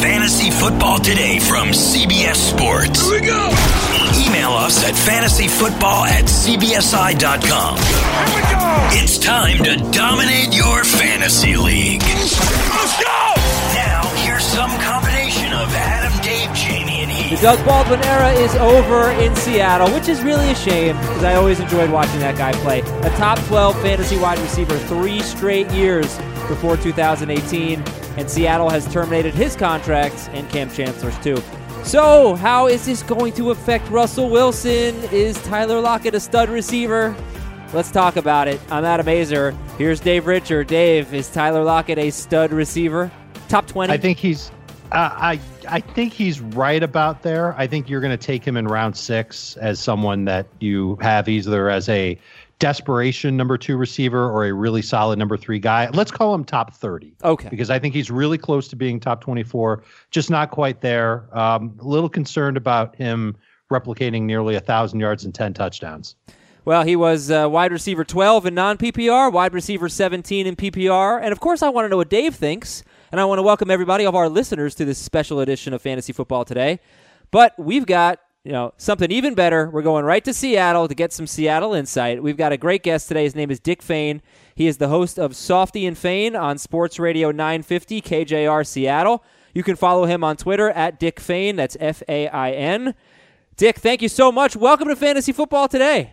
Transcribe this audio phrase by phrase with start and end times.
[0.00, 3.08] Fantasy Football Today from CBS Sports.
[3.08, 3.48] Here we go.
[4.20, 7.78] Email us at fantasyfootball at cbsi.com.
[7.78, 8.88] Here we go.
[9.02, 12.02] It's time to dominate your fantasy league.
[12.02, 13.32] Let's go.
[13.74, 17.40] Now, here's some combination of Adam, Dave, Jamie, and Heath.
[17.40, 21.36] The Doug Baldwin era is over in Seattle, which is really a shame because I
[21.36, 22.80] always enjoyed watching that guy play.
[22.80, 26.18] A top 12 fantasy wide receiver three straight years
[26.48, 27.82] before 2018,
[28.16, 31.42] and Seattle has terminated his contracts and Kam Chancellor's too.
[31.84, 34.94] So, how is this going to affect Russell Wilson?
[35.12, 37.14] Is Tyler Lockett a stud receiver?
[37.72, 38.60] Let's talk about it.
[38.70, 39.56] I'm Adam Aizer.
[39.76, 40.66] Here's Dave Richard.
[40.66, 43.10] Dave, is Tyler Lockett a stud receiver?
[43.48, 43.92] Top 20?
[43.92, 44.50] I think he's.
[44.92, 47.54] Uh, I I think he's right about there.
[47.58, 51.28] I think you're going to take him in round six as someone that you have
[51.28, 52.18] either as a
[52.58, 55.88] desperation number two receiver or a really solid number three guy.
[55.90, 57.14] Let's call him top thirty.
[57.22, 57.48] Okay.
[57.48, 61.28] Because I think he's really close to being top twenty four, just not quite there.
[61.36, 63.36] Um, a little concerned about him
[63.70, 66.14] replicating nearly a thousand yards and ten touchdowns.
[66.64, 71.20] Well, he was uh, wide receiver 12 in non PPR, wide receiver 17 in PPR.
[71.22, 72.82] And of course, I want to know what Dave thinks.
[73.12, 76.12] And I want to welcome everybody, of our listeners, to this special edition of Fantasy
[76.12, 76.80] Football today.
[77.30, 79.68] But we've got you know something even better.
[79.68, 82.22] We're going right to Seattle to get some Seattle insight.
[82.22, 83.24] We've got a great guest today.
[83.24, 84.22] His name is Dick Fain.
[84.54, 89.24] He is the host of Softy and Fain on Sports Radio 950 KJR Seattle.
[89.52, 91.56] You can follow him on Twitter at Dick Fain.
[91.56, 92.94] That's F A I N.
[93.56, 94.54] Dick, thank you so much.
[94.54, 96.12] Welcome to Fantasy Football today.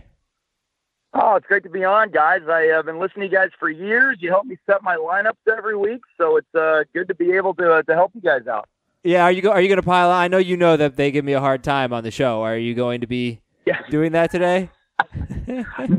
[1.13, 2.41] Oh, it's great to be on, guys.
[2.49, 4.17] I have been listening to you guys for years.
[4.21, 7.53] You help me set my lineups every week, so it's uh, good to be able
[7.55, 8.67] to uh, to help you guys out.
[9.03, 10.15] Yeah, are you go, are you going to pile on?
[10.17, 12.41] I know you know that they give me a hard time on the show.
[12.41, 13.81] Are you going to be Yeah.
[13.89, 14.69] doing that today?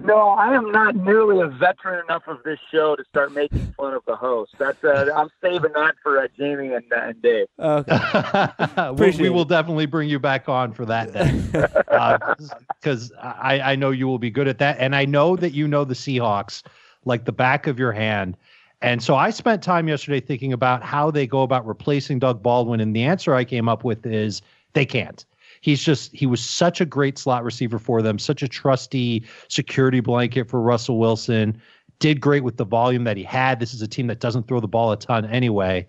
[0.05, 3.92] No, I am not nearly a veteran enough of this show to start making fun
[3.92, 4.55] of the host.
[4.58, 7.47] That's uh, I'm saving that for uh, Jamie and, uh, and Dave.
[7.58, 8.92] Okay.
[8.92, 11.42] we, we will definitely bring you back on for that then,
[12.80, 15.69] because I, I know you will be good at that, and I know that you
[15.69, 16.62] know the Seahawks
[17.04, 18.36] like the back of your hand.
[18.84, 22.81] And so I spent time yesterday thinking about how they go about replacing Doug Baldwin,
[22.81, 24.43] and the answer I came up with is
[24.75, 25.25] they can't.
[25.62, 30.00] He's just he was such a great slot receiver for them, such a trusty security
[30.00, 31.59] blanket for Russell Wilson.
[31.99, 33.59] Did great with the volume that he had.
[33.59, 35.87] This is a team that doesn't throw the ball a ton anyway.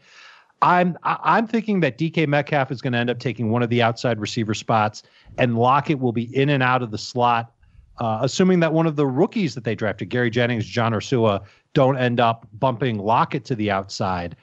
[0.61, 3.81] I'm I'm thinking that DK Metcalf is going to end up taking one of the
[3.81, 5.03] outside receiver spots,
[5.37, 7.51] and Lockett will be in and out of the slot,
[7.99, 11.43] uh, assuming that one of the rookies that they drafted, Gary Jennings, John Ursua,
[11.75, 14.35] don't end up bumping Lockett to the outside.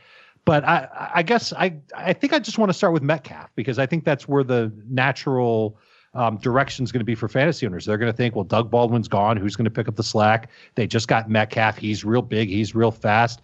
[0.45, 3.81] But I I guess I I think I just want to start with Metcalf because
[3.81, 5.77] I think that's where the natural
[6.15, 7.87] um, direction is going to be for fantasy owners.
[7.87, 9.37] They're going to think, well, Doug Baldwin's gone.
[9.37, 10.51] Who's going to pick up the slack?
[10.75, 11.79] They just got Metcalf.
[11.79, 12.49] He's real big.
[12.49, 13.41] He's real fast.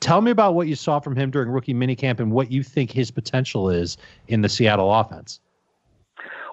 [0.00, 2.90] Tell me about what you saw from him during rookie minicamp and what you think
[2.90, 3.96] his potential is
[4.28, 5.40] in the Seattle offense.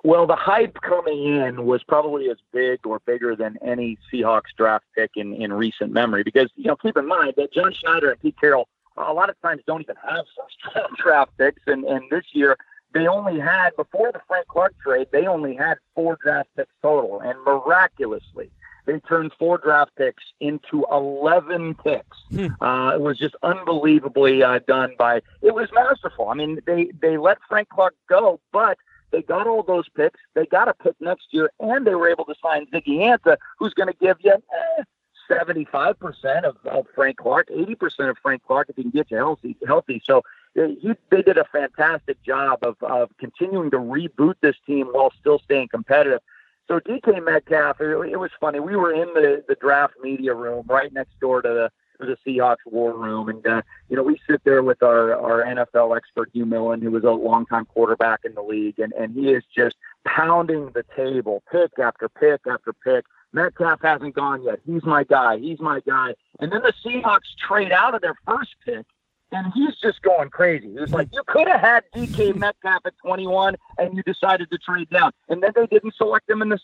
[0.03, 4.85] Well, the hype coming in was probably as big or bigger than any Seahawks draft
[4.95, 6.23] pick in, in recent memory.
[6.23, 8.67] Because you know, keep in mind that John Schneider and Pete Carroll
[8.97, 12.57] a lot of times don't even have first draft picks, and and this year
[12.93, 17.19] they only had before the Frank Clark trade they only had four draft picks total,
[17.21, 18.49] and miraculously
[18.85, 22.17] they turned four draft picks into 11 picks.
[22.59, 25.21] Uh, it was just unbelievably uh, done by.
[25.41, 26.29] It was masterful.
[26.29, 28.77] I mean, they they let Frank Clark go, but
[29.11, 30.19] they got all those picks.
[30.35, 33.73] They got a pick next year, and they were able to sign Ziggy Ansah, who's
[33.73, 34.83] going to give you eh,
[35.29, 39.55] 75% of, of Frank Clark, 80% of Frank Clark if he can get you healthy.
[39.65, 40.01] healthy.
[40.03, 40.23] So
[40.55, 45.11] they, he, they did a fantastic job of, of continuing to reboot this team while
[45.19, 46.19] still staying competitive.
[46.67, 48.59] So DK Metcalf, it, it was funny.
[48.59, 52.17] We were in the, the draft media room right next door to the to the
[52.25, 56.29] Seahawks war room, and uh, you know we sit there with our our NFL expert
[56.33, 59.75] Hugh Millen, who was a longtime quarterback in the league, and and he is just
[60.05, 63.05] pounding the table, pick after pick after pick.
[63.31, 64.59] Metcalf hasn't gone yet.
[64.65, 65.37] He's my guy.
[65.37, 66.15] He's my guy.
[66.39, 68.87] And then the Seahawks trade out of their first pick,
[69.31, 70.75] and he's just going crazy.
[70.77, 74.89] He's like, you could have had DK Metcalf at 21, and you decided to trade
[74.89, 75.11] down.
[75.27, 76.59] And then they didn't select him in the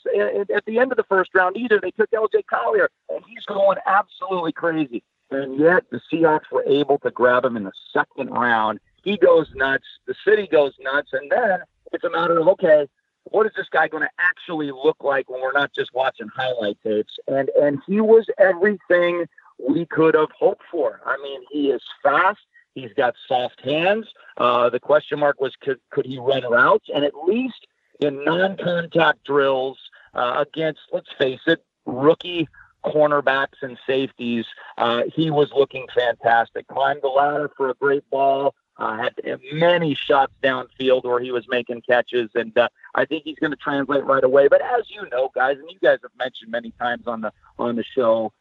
[0.56, 1.80] at the end of the first round either.
[1.80, 2.44] They took L.J.
[2.44, 5.04] Collier, and he's going absolutely crazy.
[5.32, 8.80] And yet the Seahawks were able to grab him in the second round.
[9.04, 9.86] He goes nuts.
[10.08, 11.60] The city goes nuts, and then
[11.92, 12.88] it's a matter of okay,
[13.26, 16.78] what is this guy going to actually look like when we're not just watching highlight
[16.84, 17.18] tapes?
[17.28, 19.26] And and he was everything
[19.60, 21.02] we could have hoped for.
[21.06, 22.42] I mean, he is fast.
[22.74, 24.08] He's got soft hands.
[24.38, 26.88] Uh, the question mark was could could he run routes?
[26.94, 27.68] And at least
[28.00, 29.78] in non-contact drills
[30.14, 32.48] uh, against, let's face it, rookie
[32.86, 34.46] cornerbacks and safeties,
[34.78, 36.68] uh, he was looking fantastic.
[36.68, 38.56] Climbed the ladder for a great ball.
[38.78, 39.14] Uh, had
[39.54, 43.58] many shots downfield where he was making catches, and uh, I think he's going to
[43.58, 44.50] translate right away.
[44.50, 47.78] But as you know, guys, and you guys have mentioned many times on the on
[47.78, 48.34] the show,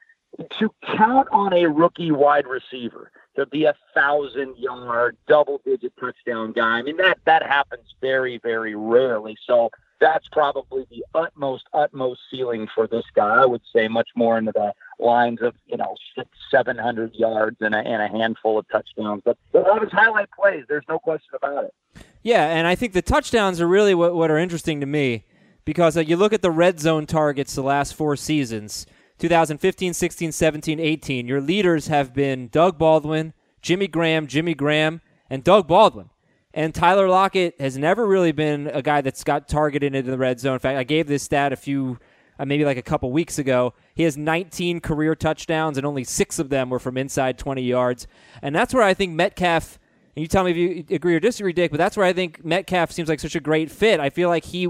[0.59, 6.53] to count on a rookie wide receiver to be a thousand yard, double digit touchdown
[6.53, 6.79] guy.
[6.79, 9.37] I mean that that happens very very rarely.
[9.47, 9.71] So
[10.01, 13.43] that's probably the utmost utmost ceiling for this guy.
[13.43, 17.57] I would say much more into the lines of you know six seven hundred yards
[17.61, 19.23] and a, and a handful of touchdowns.
[19.25, 20.65] But that was highlight plays.
[20.69, 21.75] There's no question about it.
[22.23, 25.25] Yeah, and I think the touchdowns are really what, what are interesting to me
[25.65, 28.87] because uh, you look at the red zone targets the last four seasons
[29.19, 31.29] 2015, 16, 17, 18.
[31.29, 33.33] Your leaders have been Doug Baldwin,
[33.63, 35.01] Jimmy Graham, Jimmy Graham,
[35.31, 36.11] and Doug Baldwin.
[36.57, 40.39] And Tyler Lockett has never really been a guy that's got targeted into the red
[40.39, 40.55] zone.
[40.55, 41.99] In fact, I gave this stat a few,
[42.39, 43.75] uh, maybe like a couple weeks ago.
[43.97, 48.07] He has 19 career touchdowns, and only six of them were from inside 20 yards.
[48.41, 49.81] And that's where I think Metcalf,
[50.15, 52.45] and you tell me if you agree or disagree, Dick, but that's where I think
[52.45, 53.99] Metcalf seems like such a great fit.
[53.99, 54.69] I feel like he,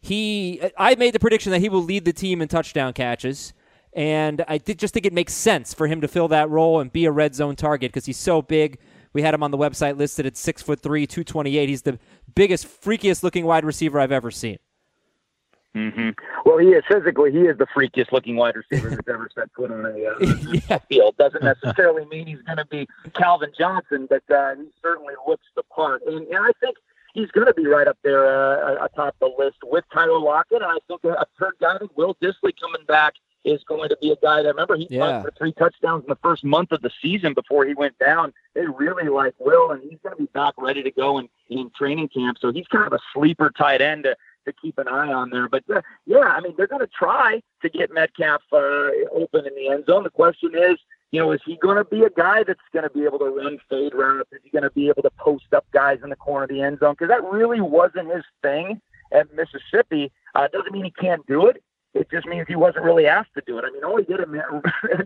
[0.00, 3.52] he, I made the prediction that he will lead the team in touchdown catches.
[3.92, 7.06] And I just think it makes sense for him to fill that role and be
[7.06, 8.78] a red zone target because he's so big.
[9.14, 11.70] We had him on the website listed at six foot three, two twenty eight.
[11.70, 11.98] He's the
[12.34, 14.58] biggest, freakiest looking wide receiver I've ever seen.
[15.74, 16.10] Mm-hmm.
[16.44, 19.72] Well, he is physically he is the freakiest looking wide receiver that's ever set foot
[19.72, 20.78] on a uh, yeah.
[20.88, 21.16] field.
[21.16, 25.64] Doesn't necessarily mean he's going to be Calvin Johnson, but uh, he certainly looks the
[25.64, 26.02] part.
[26.06, 26.76] And, and I think
[27.12, 30.62] he's going to be right up there uh, atop the list with Tyler Lockett.
[30.62, 34.16] And I think a third guy, Will Dissly, coming back is going to be a
[34.16, 35.22] guy that remember he yeah.
[35.22, 38.32] for three touchdowns in the first month of the season before he went down.
[38.54, 41.70] They really like Will, and he's going to be back ready to go in, in
[41.76, 42.38] training camp.
[42.40, 45.48] So he's kind of a sleeper tight end to, to keep an eye on there.
[45.48, 49.54] But uh, yeah, I mean they're going to try to get Metcalf uh, open in
[49.54, 50.04] the end zone.
[50.04, 50.78] The question is,
[51.10, 53.26] you know, is he going to be a guy that's going to be able to
[53.26, 54.32] run fade routes?
[54.32, 56.62] Is he going to be able to post up guys in the corner of the
[56.62, 56.94] end zone?
[56.98, 58.80] Because that really wasn't his thing
[59.12, 60.10] at Mississippi.
[60.34, 61.62] Uh, doesn't mean he can't do it.
[61.94, 63.64] It just means he wasn't really asked to do it.
[63.64, 64.42] I mean, all he did in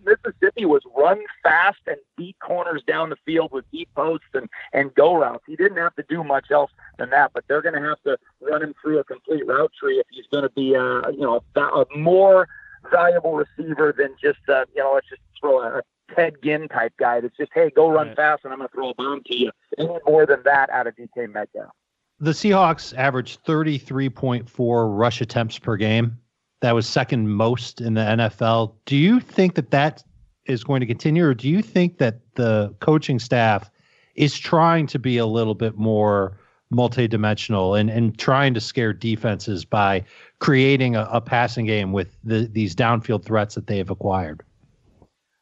[0.05, 4.94] Mississippi was run fast and beat corners down the field with deep posts and, and
[4.94, 5.44] go routes.
[5.46, 8.19] He didn't have to do much else than that, but they're going to have to
[8.40, 11.43] run him through a complete route tree if he's going to be, uh, you know,
[11.56, 12.49] a more
[12.90, 15.82] valuable receiver than just, uh, you know, let's just throw a,
[16.14, 18.17] Ted Ginn type guy that's just, hey, go run right.
[18.17, 19.50] fast and I'm going to throw a bomb to you.
[19.76, 21.70] Any more than that out of DK Metcalf.
[22.19, 26.19] The Seahawks averaged 33.4 rush attempts per game
[26.61, 28.75] that was second most in the NFL.
[28.85, 30.03] Do you think that that
[30.47, 33.71] is going to continue, or do you think that the coaching staff
[34.15, 36.39] is trying to be a little bit more
[36.73, 40.05] multidimensional and, and trying to scare defenses by
[40.41, 44.43] creating a, a passing game with the, these downfield threats that they have acquired?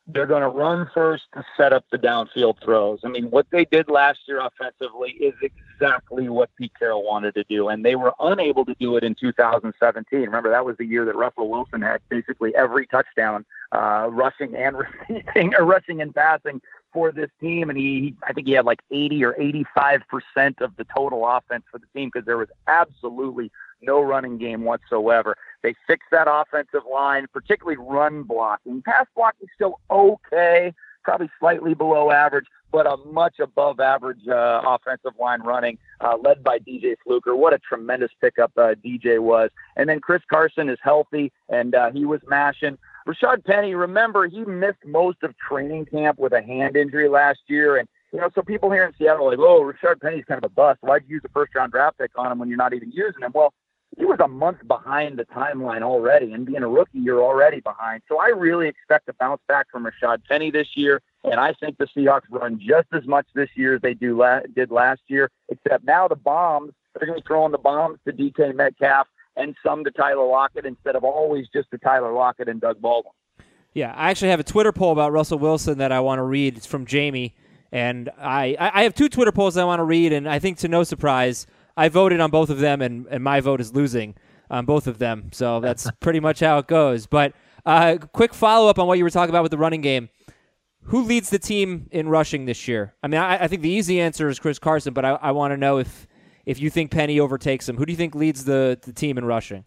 [0.07, 3.01] They're going to run first to set up the downfield throws.
[3.05, 5.35] I mean, what they did last year offensively is
[5.77, 9.15] exactly what Pete Carroll wanted to do, and they were unable to do it in
[9.15, 10.21] 2017.
[10.21, 14.77] Remember, that was the year that Russell Wilson had basically every touchdown, uh, rushing and
[15.09, 16.61] receiving, or rushing and passing
[16.93, 20.75] for this team, and he, I think he had like 80 or 85 percent of
[20.77, 23.51] the total offense for the team because there was absolutely
[23.83, 25.37] no running game whatsoever.
[25.63, 28.83] They fixed that offensive line, particularly run blocking.
[28.83, 30.73] Pass blocking still okay,
[31.07, 36.43] probably slightly below average, but a much above average uh, offensive line running, uh, led
[36.43, 37.37] by DJ Fluker.
[37.37, 39.51] What a tremendous pickup uh, DJ was.
[39.77, 42.77] And then Chris Carson is healthy, and uh, he was mashing.
[43.07, 47.77] Rashaad Penny, remember, he missed most of training camp with a hand injury last year,
[47.77, 50.51] and you know, so people here in Seattle are like, oh, Rashard Penny's kind of
[50.51, 50.79] a bust.
[50.81, 53.23] Why'd you use a first round draft pick on him when you're not even using
[53.23, 53.31] him?
[53.33, 53.53] Well,
[53.97, 58.03] he was a month behind the timeline already, and being a rookie, you're already behind.
[58.09, 61.79] So I really expect to bounce back from Rashaad Penny this year, and I think
[61.79, 65.31] the Seahawks run just as much this year as they do la- did last year.
[65.49, 69.55] Except now the bombs they're going to be throwing the bombs to DK Metcalf and
[69.63, 73.13] some to Tyler Lockett instead of always just to Tyler Lockett and Doug Baldwin.
[73.75, 76.57] Yeah, I actually have a Twitter poll about Russell Wilson that I want to read.
[76.57, 77.35] It's from Jamie,
[77.71, 80.69] and I I have two Twitter polls I want to read, and I think to
[80.69, 81.47] no surprise
[81.77, 84.15] I voted on both of them, and, and my vote is losing
[84.51, 85.31] on both of them.
[85.33, 87.07] So that's pretty much how it goes.
[87.07, 90.09] But uh, quick follow up on what you were talking about with the running game.
[90.85, 92.95] Who leads the team in rushing this year?
[93.03, 95.53] I mean, I, I think the easy answer is Chris Carson, but I, I want
[95.53, 96.07] to know if
[96.45, 97.77] if you think Penny overtakes him.
[97.77, 99.65] Who do you think leads the, the team in rushing?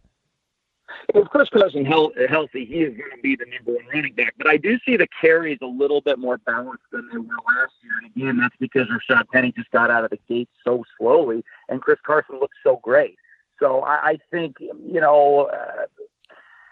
[1.13, 4.35] If Chris Carson healthy, he is going to be the number one running back.
[4.37, 7.73] But I do see the carries a little bit more balanced than they were last
[7.81, 7.93] year.
[8.03, 11.81] And again, that's because Rashaad Penny just got out of the gate so slowly, and
[11.81, 13.15] Chris Carson looks so great.
[13.59, 15.85] So I, I think you know, uh,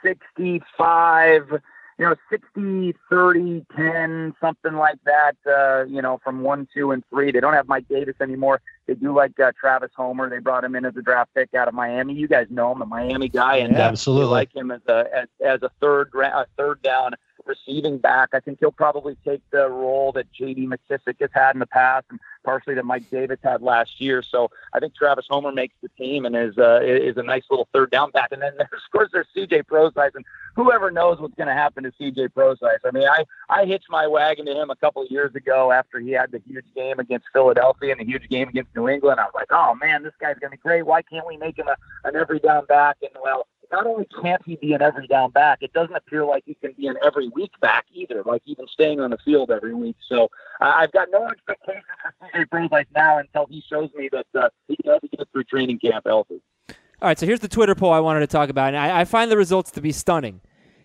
[0.04, 1.62] sixty-five
[1.98, 7.04] you know, 60, 30, 10, something like that, uh, you know, from one, two, and
[7.10, 7.32] three.
[7.32, 8.62] They don't have Mike Davis anymore.
[8.86, 10.30] They do like uh, Travis Homer.
[10.30, 12.14] They brought him in as a draft pick out of Miami.
[12.14, 14.26] You guys know him, a Miami guy, and Yeah, uh, absolutely.
[14.26, 17.14] they like him as a as, as a third a third down
[17.48, 18.30] receiving back.
[18.34, 20.68] I think he'll probably take the role that J.D.
[20.68, 24.24] McKissic has had in the past, and partially that Mike Davis had last year.
[24.24, 27.68] So I think Travis Homer makes the team and is uh, is a nice little
[27.74, 28.32] third down back.
[28.32, 29.64] And then of course there's C.J.
[29.64, 30.24] Prosise, and
[30.56, 32.30] whoever knows what's going to happen to C.J.
[32.30, 32.80] Prosise.
[32.86, 36.00] I mean, I I hitched my wagon to him a couple of years ago after
[36.00, 39.20] he had the huge game against Philadelphia and the huge game against New England.
[39.20, 40.86] I was like, oh man, this guy's going to be great.
[40.86, 41.76] Why can't we make him a,
[42.08, 42.96] an every down back?
[43.02, 46.44] And well, not only can't he be an every down back, it doesn't appear like
[46.46, 49.74] he can be an every week back either, like even staying on the field every
[49.74, 49.96] week.
[50.08, 50.30] So
[50.62, 51.84] uh, I've got no expectations
[52.20, 55.44] for CJ Prosise now until he shows me that uh, he can actually get through
[55.46, 56.42] training camp healthy.
[56.70, 59.06] All right, so here's the Twitter poll I wanted to talk about, and I, I
[59.06, 60.42] find the results to be stunning.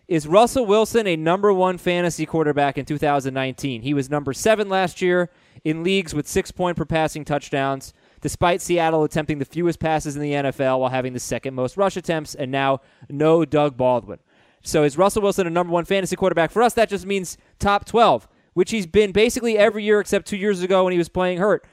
[0.09, 3.81] Is Russell Wilson a number one fantasy quarterback in 2019?
[3.81, 5.31] He was number seven last year
[5.65, 10.23] in leagues with six point per passing touchdowns, despite Seattle attempting the fewest passes in
[10.23, 14.21] the NFL while having the second most rush attempts, and now no Doug Baldwin.
[14.62, 16.50] So is Russell Wilson a number one fantasy quarterback?
[16.50, 20.37] For us, that just means top 12, which he's been basically every year except two
[20.37, 21.67] years ago when he was playing hurt.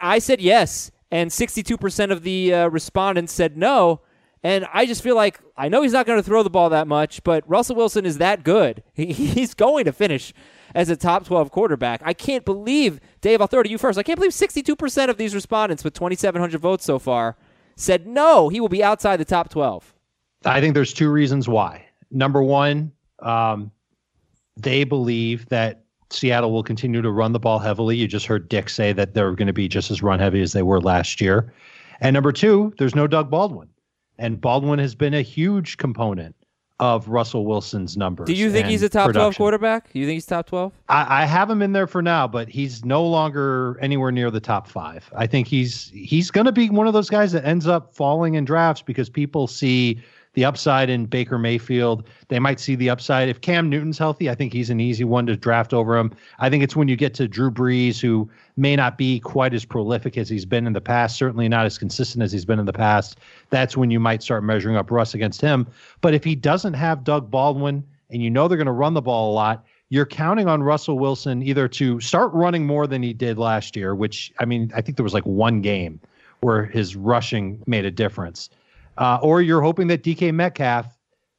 [0.00, 4.00] I said yes, and 62% of the uh, respondents said no.
[4.42, 6.86] And I just feel like I know he's not going to throw the ball that
[6.86, 8.82] much, but Russell Wilson is that good.
[8.92, 10.32] He, he's going to finish
[10.76, 12.02] as a top 12 quarterback.
[12.04, 13.98] I can't believe, Dave, I'll throw to you first.
[13.98, 17.36] I can't believe 62% of these respondents with 2,700 votes so far
[17.76, 19.94] said no, he will be outside the top 12.
[20.44, 21.84] I think there's two reasons why.
[22.10, 23.72] Number one, um,
[24.56, 27.96] they believe that Seattle will continue to run the ball heavily.
[27.96, 30.52] You just heard Dick say that they're going to be just as run heavy as
[30.52, 31.52] they were last year.
[32.00, 33.68] And number two, there's no Doug Baldwin.
[34.18, 36.36] And Baldwin has been a huge component
[36.78, 38.26] of Russell Wilson's numbers.
[38.26, 39.90] Do you think he's a top 12 quarterback?
[39.92, 40.72] Do you think he's top 12?
[40.88, 44.40] I, I have him in there for now, but he's no longer anywhere near the
[44.40, 45.10] top five.
[45.16, 48.34] I think he's he's going to be one of those guys that ends up falling
[48.34, 49.98] in drafts because people see
[50.36, 52.06] the upside in Baker Mayfield.
[52.28, 54.28] They might see the upside if Cam Newton's healthy.
[54.28, 56.12] I think he's an easy one to draft over him.
[56.38, 59.64] I think it's when you get to Drew Brees, who may not be quite as
[59.64, 62.66] prolific as he's been in the past, certainly not as consistent as he's been in
[62.66, 63.18] the past.
[63.48, 65.66] That's when you might start measuring up Russ against him.
[66.02, 69.02] But if he doesn't have Doug Baldwin, and you know they're going to run the
[69.02, 73.14] ball a lot, you're counting on Russell Wilson either to start running more than he
[73.14, 75.98] did last year, which I mean, I think there was like one game
[76.40, 78.50] where his rushing made a difference,
[78.98, 80.96] uh, or you're hoping that DK Metcalf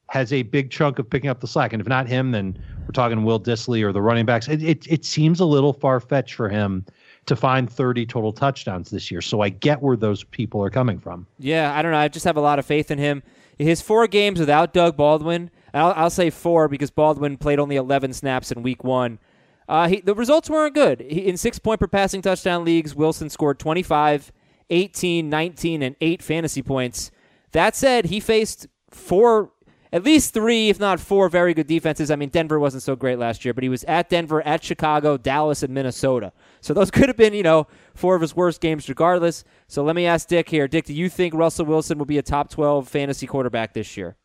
[0.09, 1.73] has a big chunk of picking up the slack.
[1.73, 4.47] And if not him, then we're talking Will Dissly or the running backs.
[4.47, 6.85] It, it, it seems a little far fetched for him
[7.25, 9.21] to find 30 total touchdowns this year.
[9.21, 11.27] So I get where those people are coming from.
[11.39, 11.97] Yeah, I don't know.
[11.97, 13.21] I just have a lot of faith in him.
[13.57, 18.13] His four games without Doug Baldwin, I'll, I'll say four because Baldwin played only 11
[18.13, 19.19] snaps in week one.
[19.67, 21.01] Uh, he, the results weren't good.
[21.01, 24.31] He, in six point per passing touchdown leagues, Wilson scored 25,
[24.69, 27.11] 18, 19, and 8 fantasy points.
[27.51, 29.51] That said, he faced four,
[29.91, 32.11] at least three, if not four, very good defenses.
[32.11, 35.17] I mean, Denver wasn't so great last year, but he was at Denver, at Chicago,
[35.17, 36.33] Dallas, and Minnesota.
[36.61, 39.43] So those could have been, you know, four of his worst games regardless.
[39.67, 40.67] So let me ask Dick here.
[40.67, 44.17] Dick, do you think Russell Wilson will be a top 12 fantasy quarterback this year?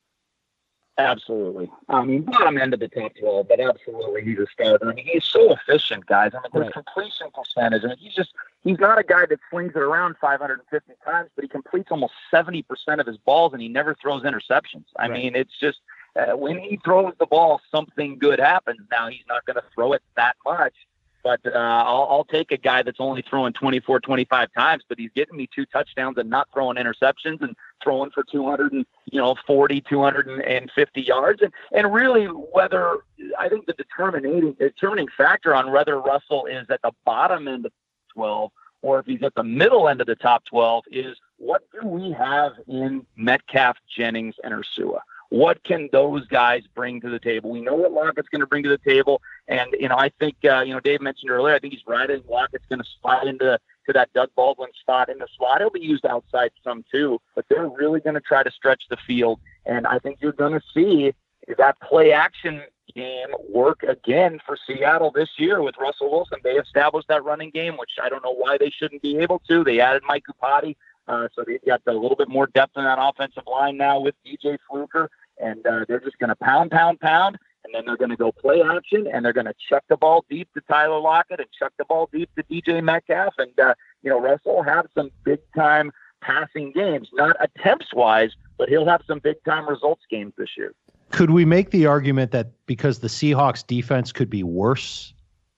[0.98, 1.70] Absolutely.
[1.88, 4.90] I mean, bottom end of the top 12, but absolutely he's a starter.
[4.90, 6.32] I mean, he's so efficient, guys.
[6.34, 6.72] I mean, his Right.
[6.72, 10.92] completion percentage, I mean, he's just, he's not a guy that slings it around 550
[11.04, 12.64] times, but he completes almost 70%
[13.00, 14.84] of his balls and he never throws interceptions.
[14.98, 15.12] I Right.
[15.12, 15.80] mean, it's just,
[16.14, 18.80] uh, when he throws the ball, something good happens.
[18.90, 20.74] Now, he's not going to throw it that much.
[21.22, 25.10] But uh, I'll, I'll take a guy that's only throwing 24, 25 times, but he's
[25.14, 29.36] getting me two touchdowns and not throwing interceptions and throwing for 200 and you know
[29.46, 31.42] 40, 250 yards.
[31.42, 32.98] And and really, whether
[33.38, 37.72] I think the determining determining factor on whether Russell is at the bottom end of
[38.14, 38.50] 12
[38.82, 42.12] or if he's at the middle end of the top 12 is what do we
[42.12, 45.00] have in Metcalf, Jennings, and Ursua?
[45.30, 47.50] What can those guys bring to the table?
[47.50, 50.36] We know what Lockett's going to bring to the table, and you know I think
[50.44, 51.54] uh, you know Dave mentioned earlier.
[51.54, 52.08] I think he's right.
[52.08, 55.60] in Lockett's going to slide into to that Doug Baldwin spot in the slot.
[55.60, 58.96] He'll be used outside some too, but they're really going to try to stretch the
[59.06, 61.12] field, and I think you're going to see
[61.58, 62.62] that play action
[62.94, 66.38] game work again for Seattle this year with Russell Wilson.
[66.44, 69.64] They established that running game, which I don't know why they shouldn't be able to.
[69.64, 70.76] They added Mike Iupati,
[71.08, 74.14] uh, so they've got a little bit more depth in that offensive line now with
[74.26, 78.10] DJ Fluker, and uh, they're just going to pound, pound, pound, and then they're going
[78.10, 81.40] to go play action, and they're going to chuck the ball deep to Tyler Lockett
[81.40, 85.10] and chuck the ball deep to DJ Metcalf, and uh, you know Russell have some
[85.24, 90.32] big time passing games, not attempts wise, but he'll have some big time results games
[90.38, 90.72] this year.
[91.10, 95.12] Could we make the argument that because the Seahawks defense could be worse,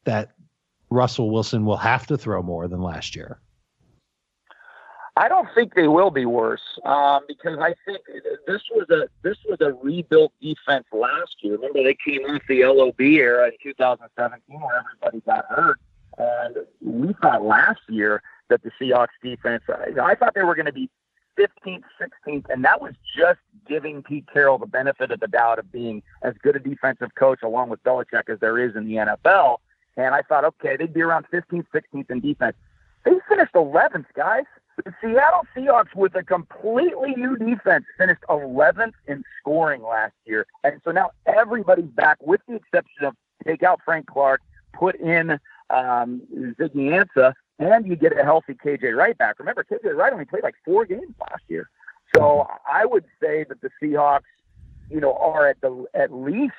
[0.05, 0.33] that
[0.91, 3.39] Russell Wilson will have to throw more than last year?
[5.17, 8.01] I don't think they will be worse um, because I think
[8.47, 11.55] this was a this was a rebuilt defense last year.
[11.55, 15.79] Remember, they came off the LOB era in 2017 where everybody got hurt,
[16.19, 19.63] and we thought last year that the Seahawks defense.
[19.69, 20.91] I, I thought they were going to be
[21.39, 25.71] 15th, 16th, and that was just giving Pete Carroll the benefit of the doubt of
[25.71, 29.59] being as good a defensive coach along with Belichick as there is in the NFL.
[29.97, 32.57] And I thought, okay, they'd be around 15th, 16th in defense.
[33.05, 34.45] They finished 11th, guys.
[34.83, 40.47] The Seattle Seahawks, with a completely new defense, finished 11th in scoring last year.
[40.65, 43.15] And so now everybody's back, with the exception of
[43.47, 44.41] take out Frank Clark,
[44.73, 45.39] put in
[45.71, 49.39] um, Ziggy Ansah, and you get a healthy KJ Wright back.
[49.39, 51.69] Remember, KJ Wright only played like four games last year.
[52.17, 54.23] So I would say that the Seahawks,
[54.91, 56.53] you know, are at the at least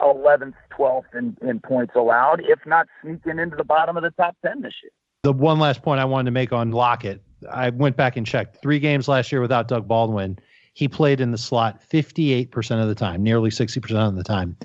[0.00, 4.36] 11th, 12th in, in points allowed, if not sneaking into the bottom of the top
[4.44, 4.90] 10 this year.
[5.22, 8.60] The one last point I wanted to make on Lockett I went back and checked
[8.62, 10.38] three games last year without Doug Baldwin.
[10.74, 14.56] He played in the slot 58% of the time, nearly 60% of the time.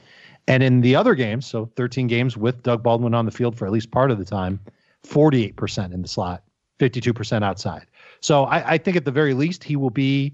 [0.48, 3.66] And in the other games, so 13 games with Doug Baldwin on the field for
[3.66, 4.60] at least part of the time,
[5.08, 6.44] 48% in the slot,
[6.80, 7.86] 52% outside.
[8.22, 10.34] So I, I think at the very least, he will be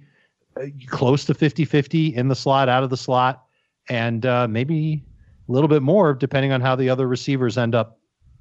[0.55, 3.45] uh, close to 50 50 in the slot, out of the slot,
[3.89, 5.03] and uh, maybe
[5.47, 7.99] a little bit more depending on how the other receivers end up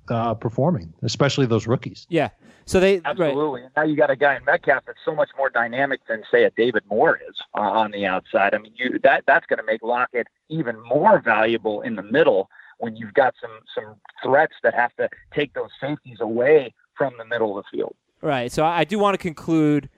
[0.08, 2.06] uh, performing, especially those rookies.
[2.08, 2.30] Yeah.
[2.66, 3.62] So they absolutely.
[3.62, 3.70] Right.
[3.76, 6.50] Now you got a guy in Metcalf that's so much more dynamic than say a
[6.50, 8.54] David Moore is uh, on the outside.
[8.54, 12.50] I mean, you that that's going to make Lockett even more valuable in the middle
[12.78, 17.24] when you've got some some threats that have to take those safeties away from the
[17.24, 17.94] middle of the field.
[18.20, 18.50] Right.
[18.50, 19.88] So I do want to conclude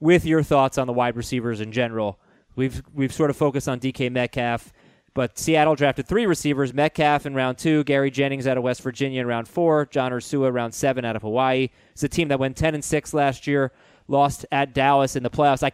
[0.00, 2.18] with your thoughts on the wide receivers in general.
[2.56, 4.72] We've we've sort of focused on DK Metcalf
[5.14, 9.20] but Seattle drafted three receivers Metcalf in round two, Gary Jennings out of West Virginia
[9.20, 11.68] in round four, John Ursua round seven out of Hawaii.
[11.92, 13.72] It's a team that went 10 and 6 last year,
[14.08, 15.62] lost at Dallas in the playoffs.
[15.62, 15.72] I,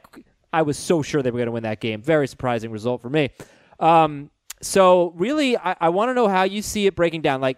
[0.52, 2.03] I was so sure they were going to win that game.
[2.03, 3.31] Very surprising result for me.
[3.79, 7.40] Um, so, really, I, I want to know how you see it breaking down.
[7.40, 7.57] Like,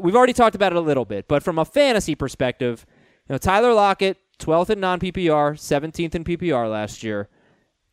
[0.00, 2.84] we've already talked about it a little bit, but from a fantasy perspective,
[3.26, 7.30] you know, Tyler Lockett, 12th in non PPR, 17th in PPR last year.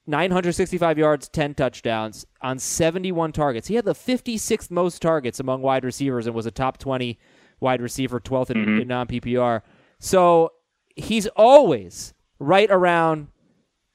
[0.06, 3.68] 965 yards, 10 touchdowns on 71 targets.
[3.68, 7.18] He had the 56th most targets among wide receivers and was a top 20
[7.60, 8.82] wide receiver, 12th in, mm-hmm.
[8.82, 9.62] in non PPR.
[10.00, 10.52] So
[10.96, 13.30] he's always right around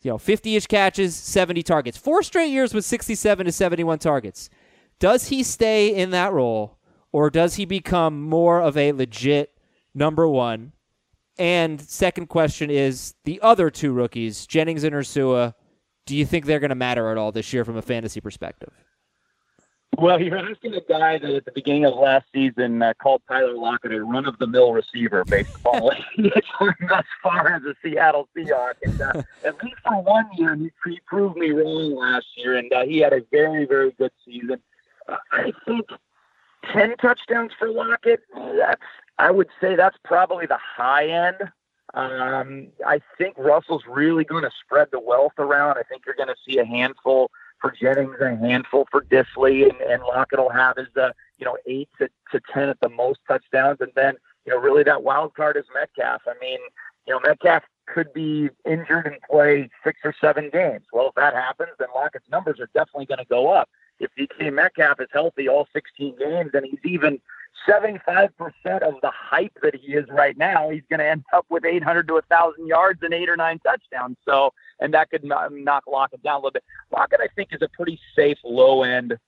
[0.02, 1.98] you know 50ish catches, 70 targets.
[1.98, 4.48] Four straight years with 67 to 71 targets.
[4.98, 6.78] Does he stay in that role
[7.12, 9.56] or does he become more of a legit
[9.94, 10.72] number 1?
[11.38, 15.54] And second question is the other two rookies, Jennings and Ursua
[16.08, 18.72] do you think they're going to matter at all this year from a fantasy perspective?
[19.98, 23.54] Well, you're asking a guy that at the beginning of last season uh, called Tyler
[23.54, 25.98] Lockett a run of the mill receiver based upon what
[26.88, 28.74] thus far as a Seattle Seahawk.
[28.84, 32.72] And uh, at least for one year, he, he proved me wrong last year, and
[32.72, 34.62] uh, he had a very, very good season.
[35.08, 35.86] Uh, I think
[36.72, 38.80] 10 touchdowns for Lockett, that's,
[39.18, 41.50] I would say that's probably the high end.
[41.94, 45.78] Um, I think Russell's really going to spread the wealth around.
[45.78, 49.80] I think you're going to see a handful for Jennings, a handful for Dissly, and,
[49.80, 53.20] and Lockett will have his, uh, you know, eight to, to ten at the most
[53.26, 56.22] touchdowns, and then you know, really that wild card is Metcalf.
[56.26, 56.58] I mean,
[57.06, 60.84] you know, Metcalf could be injured and play six or seven games.
[60.92, 63.68] Well, if that happens, then Lockett's numbers are definitely going to go up.
[63.98, 67.20] If DK Metcalf is healthy all 16 games and he's even
[67.68, 68.30] 75%
[68.82, 72.08] of the hype that he is right now, he's going to end up with 800
[72.08, 74.16] to 1,000 yards and eight or nine touchdowns.
[74.24, 76.64] So, and that could knock Lockett down a little bit.
[76.90, 79.18] Lockett, I think, is a pretty safe low end.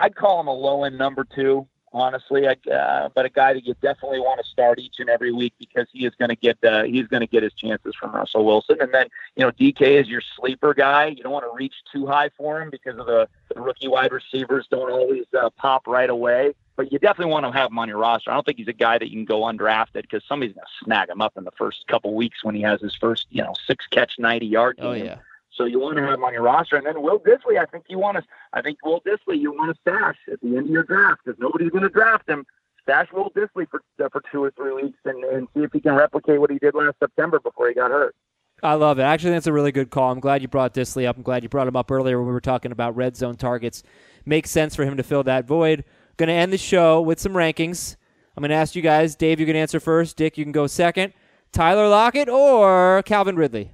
[0.00, 2.48] I'd call him a low end number two, honestly.
[2.48, 5.54] I, uh, but a guy that you definitely want to start each and every week
[5.58, 8.44] because he is going to get uh, he's going to get his chances from Russell
[8.44, 8.76] Wilson.
[8.80, 11.06] And then you know DK is your sleeper guy.
[11.06, 14.12] You don't want to reach too high for him because of the, the rookie wide
[14.12, 17.88] receivers don't always uh, pop right away but you definitely want to have him on
[17.88, 18.30] your roster.
[18.30, 20.84] I don't think he's a guy that you can go undrafted because somebody's going to
[20.84, 23.52] snag him up in the first couple weeks when he has his first, you know,
[23.66, 25.02] six catch, 90 yard oh, game.
[25.02, 25.18] Oh, yeah.
[25.50, 26.76] So you want to have him on your roster.
[26.76, 29.74] And then Will Dissly, I think you want to, I think Will Dissly, you want
[29.74, 32.46] to stash at the end of your draft because nobody's going to draft him.
[32.84, 35.80] Stash Will Dissly for, uh, for two or three weeks and, and see if he
[35.80, 38.14] can replicate what he did last September before he got hurt.
[38.62, 39.02] I love it.
[39.02, 40.12] Actually, that's a really good call.
[40.12, 41.16] I'm glad you brought Dissly up.
[41.16, 43.82] I'm glad you brought him up earlier when we were talking about red zone targets.
[44.24, 45.84] Makes sense for him to fill that void.
[46.18, 47.94] Going to end the show with some rankings.
[48.36, 49.14] I'm going to ask you guys.
[49.14, 50.16] Dave, you can answer first.
[50.16, 51.12] Dick, you can go second.
[51.52, 53.70] Tyler Lockett or Calvin Ridley?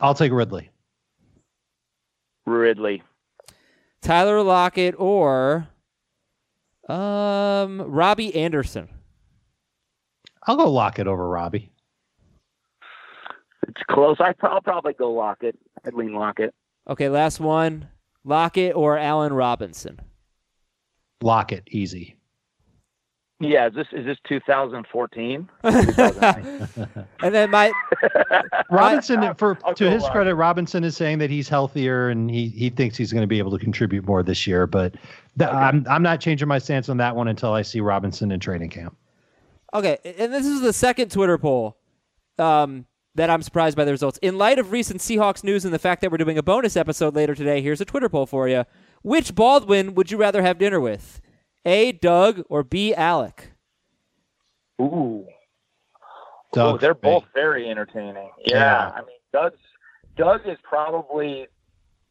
[0.00, 0.70] I'll take Ridley.
[2.46, 3.04] Ridley.
[4.02, 5.68] Tyler Lockett or
[6.88, 8.88] um, Robbie Anderson.
[10.46, 11.70] I'll go Lockett over Robbie.
[13.68, 14.16] It's close.
[14.18, 15.56] I, I'll probably go Lockett.
[15.86, 16.52] I'd lean Lockett.
[16.88, 17.88] Okay, last one.
[18.24, 20.00] Lockett or Allen Robinson.
[21.22, 22.16] Lockett, easy.
[23.42, 25.48] Yeah, is this is this 2014?
[27.22, 27.72] And then my
[28.70, 32.68] Robinson, for I'll to his credit, Robinson is saying that he's healthier and he he
[32.68, 34.66] thinks he's going to be able to contribute more this year.
[34.66, 34.94] But
[35.38, 38.40] th- I'm I'm not changing my stance on that one until I see Robinson in
[38.40, 38.96] training camp.
[39.72, 41.76] Okay, and this is the second Twitter poll
[42.38, 44.18] um, that I'm surprised by the results.
[44.22, 47.14] In light of recent Seahawks news and the fact that we're doing a bonus episode
[47.14, 48.64] later today, here's a Twitter poll for you.
[49.02, 51.20] Which Baldwin would you rather have dinner with?
[51.64, 51.92] A.
[51.92, 52.94] Doug or B.
[52.94, 53.52] Alec?
[54.80, 55.26] Ooh.
[56.52, 58.30] Doug Ooh, they're both very entertaining.
[58.44, 58.56] Yeah.
[58.56, 58.90] Yeah.
[58.94, 59.58] I mean, Doug's
[60.16, 61.46] Doug is probably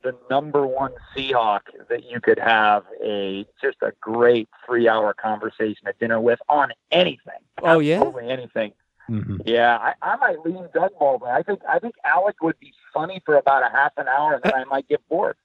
[0.02, 5.88] the number one Seahawk that you could have a just a great three hour conversation
[5.88, 7.34] at dinner with on anything.
[7.62, 7.98] Oh, yeah?
[7.98, 8.72] Absolutely anything.
[9.10, 9.42] Mhm.
[9.46, 11.32] Yeah, I, I might lean Doug Baldwin.
[11.32, 14.44] I think I think Alec would be funny for about a half an hour, and
[14.44, 15.36] then I might get bored.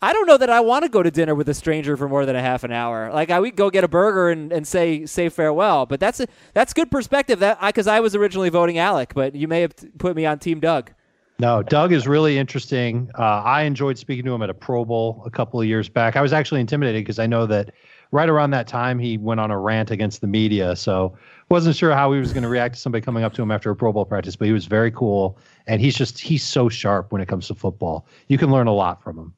[0.00, 2.24] I don't know that I want to go to dinner with a stranger for more
[2.24, 3.10] than a half an hour.
[3.12, 5.86] Like I would go get a burger and, and say say farewell.
[5.86, 7.40] But that's a, that's good perspective.
[7.40, 10.38] That because I, was originally voting Alec, but you may have t- put me on
[10.38, 10.92] Team Doug.
[11.40, 13.10] No, Doug is really interesting.
[13.16, 16.16] Uh, I enjoyed speaking to him at a Pro Bowl a couple of years back.
[16.16, 17.70] I was actually intimidated because I know that
[18.10, 20.76] right around that time he went on a rant against the media.
[20.76, 21.16] So
[21.50, 23.70] wasn't sure how he was going to react to somebody coming up to him after
[23.70, 24.36] a Pro Bowl practice.
[24.36, 27.54] But he was very cool, and he's just he's so sharp when it comes to
[27.54, 28.06] football.
[28.28, 29.34] You can learn a lot from him,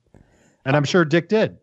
[0.64, 1.56] and I'm sure Dick did.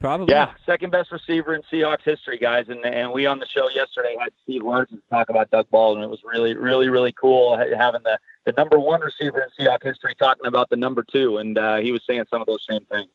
[0.00, 0.34] Probably.
[0.34, 2.66] Yeah, second best receiver in Seahawks history, guys.
[2.68, 6.02] And and we on the show yesterday had Steve Largent talk about Doug Baldwin.
[6.02, 9.84] And it was really, really, really cool having the, the number one receiver in Seahawks
[9.84, 12.84] history talking about the number two, and uh, he was saying some of those same
[12.90, 13.08] things.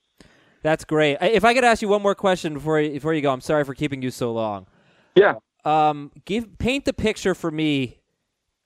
[0.63, 1.17] That's great.
[1.21, 3.63] If I could ask you one more question before you, before you go, I'm sorry
[3.63, 4.67] for keeping you so long.
[5.15, 5.35] Yeah.
[5.65, 7.99] Um, give paint the picture for me.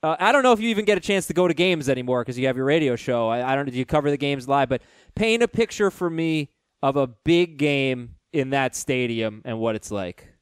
[0.03, 2.21] Uh, I don't know if you even get a chance to go to games anymore
[2.21, 3.27] because you have your radio show.
[3.27, 3.71] I, I don't know.
[3.71, 4.69] Do you cover the games live?
[4.69, 4.81] But
[5.15, 6.49] paint a picture for me
[6.83, 10.34] of a big game in that stadium and what it's like.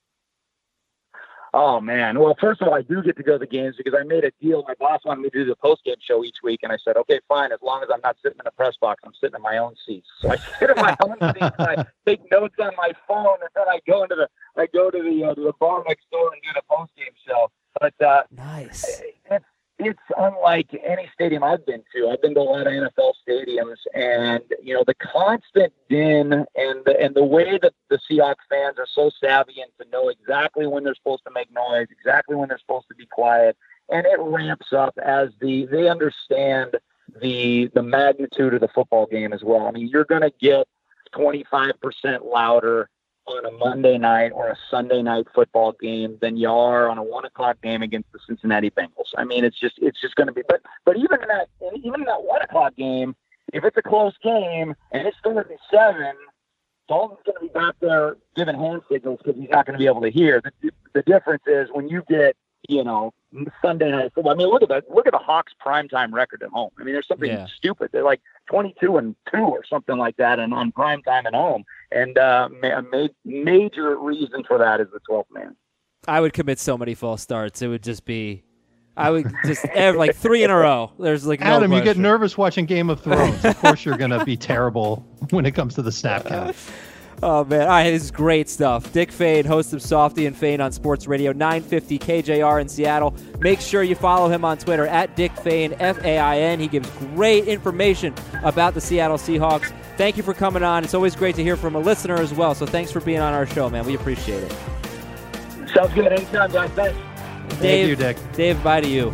[1.56, 2.18] Oh man.
[2.20, 4.24] Well, first of all, I do get to go to the games because I made
[4.24, 4.64] a deal.
[4.68, 6.98] My boss wanted me to do the post game show each week, and I said,
[6.98, 7.52] okay, fine.
[7.52, 9.76] As long as I'm not sitting in a press box, I'm sitting in my own
[9.86, 10.08] seats.
[10.20, 11.56] So I sit in my own seats.
[11.60, 14.90] And I take notes on my phone, and then I go into the I go
[14.90, 17.52] to the uh, to the bar next door and do the post game show.
[17.80, 19.02] But uh, Nice.
[19.30, 19.46] it's
[19.80, 22.10] it's unlike any stadium I've been to.
[22.10, 26.86] I've been to a lot of NFL stadiums, and you know the constant din and
[26.86, 30.68] the, and the way that the Seahawks fans are so savvy and to know exactly
[30.68, 33.58] when they're supposed to make noise, exactly when they're supposed to be quiet,
[33.90, 36.78] and it ramps up as the they understand
[37.22, 39.68] the the magnitude of the football game as well.
[39.68, 40.68] I mean, you're going to get
[41.16, 41.74] 25%
[42.26, 42.90] louder
[43.26, 47.04] on a Monday night or a Sunday night football game than you are on a
[47.04, 49.12] one o'clock game against the Cincinnati Bengals.
[49.18, 50.44] I mean, it's just it's just going to be.
[50.48, 53.16] But but even in that even in that one o'clock game,
[53.54, 56.14] if it's a close game and it's third and seven,
[56.88, 59.88] Dalton's going to be back there giving hand signals because he's not going to be
[59.88, 60.42] able to hear.
[60.42, 62.36] The, the difference is when you get
[62.70, 63.14] you know
[63.62, 64.32] Sunday night football.
[64.34, 64.90] I mean, look at that.
[64.90, 66.70] Look at the Hawks primetime record at home.
[66.80, 67.48] I mean, there's something Yeah.
[67.56, 67.90] stupid.
[67.92, 71.64] They're like 22 and two or something like that, and on primetime at home.
[71.92, 75.56] And uh, a ma- major reason for that is the 12th man.
[76.08, 77.62] I would commit so many false starts.
[77.62, 78.44] It would just be,
[78.98, 80.92] I would just ev- like three in a row.
[81.00, 83.44] There's like no Adam, you get nervous watching Game of Thrones.
[83.46, 84.98] of course, you're going to be terrible
[85.32, 86.56] when it comes to the snap count.
[87.26, 88.92] Oh man, all right, this is great stuff.
[88.92, 93.16] Dick Fain, host of Softy and Fain on Sports Radio 950 KJR in Seattle.
[93.40, 96.60] Make sure you follow him on Twitter at Dick Fain F A I N.
[96.60, 99.72] He gives great information about the Seattle Seahawks.
[99.96, 100.84] Thank you for coming on.
[100.84, 102.54] It's always great to hear from a listener as well.
[102.56, 103.86] So thanks for being on our show, man.
[103.86, 104.52] We appreciate it.
[105.74, 106.12] Sounds good.
[106.12, 106.72] Anytime, guys.
[106.72, 107.62] Thanks.
[107.62, 108.18] Dave, you, Dick.
[108.34, 109.12] Dave, bye to you.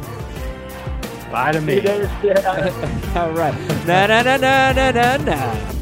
[1.32, 1.76] Bye to me.
[1.76, 2.10] you guys.
[2.24, 3.22] Yeah.
[3.24, 3.54] All right.
[3.86, 5.79] Na na na na na na na.